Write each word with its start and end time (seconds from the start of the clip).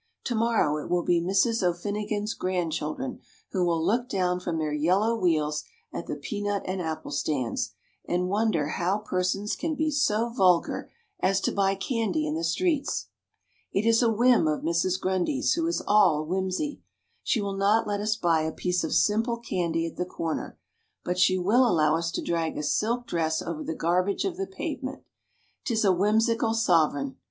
To 0.23 0.33
morrow 0.33 0.83
it 0.83 0.89
will 0.89 1.03
be 1.03 1.21
Mrs. 1.21 1.61
O'Finnigan's 1.61 2.33
grandchildren 2.33 3.19
who 3.51 3.63
will 3.63 3.85
look 3.85 4.09
down 4.09 4.39
from 4.39 4.57
their 4.57 4.73
yellow 4.73 5.15
wheels 5.15 5.63
at 5.93 6.07
the 6.07 6.15
peanut 6.15 6.63
and 6.65 6.81
apple 6.81 7.11
stands, 7.11 7.73
and 8.07 8.27
wonder 8.27 8.69
how 8.69 8.97
persons 8.97 9.55
can 9.55 9.75
be 9.75 9.91
so 9.91 10.29
vulgar 10.29 10.89
as 11.19 11.39
to 11.41 11.51
buy 11.51 11.75
candy 11.75 12.25
in 12.25 12.33
the 12.33 12.43
streets. 12.43 13.09
It 13.71 13.85
is 13.85 14.01
a 14.01 14.11
whim 14.11 14.47
of 14.47 14.63
Mrs. 14.63 14.99
Grundy's, 14.99 15.53
who 15.53 15.67
is 15.67 15.83
all 15.87 16.25
whimsey. 16.25 16.81
She 17.21 17.39
will 17.39 17.55
not 17.55 17.85
let 17.85 17.99
us 18.01 18.15
buy 18.15 18.41
a 18.41 18.51
piece 18.51 18.83
of 18.83 18.95
simple 18.95 19.37
candy 19.37 19.85
at 19.85 19.97
the 19.97 20.03
corner, 20.05 20.57
but 21.05 21.19
she 21.19 21.37
will 21.37 21.63
allow 21.67 21.95
us 21.95 22.09
to 22.13 22.23
drag 22.23 22.57
a 22.57 22.63
silk 22.63 23.05
dress 23.05 23.39
over 23.39 23.63
the 23.63 23.75
garbage 23.75 24.25
of 24.25 24.35
the 24.37 24.47
pavement. 24.47 25.03
'Tis 25.63 25.85
a 25.85 25.91
whimsical 25.93 26.55
sovereign. 26.55 27.17